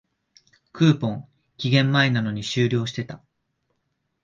[0.73, 1.27] クーポン、
[1.57, 3.23] 期限前なのに終了してた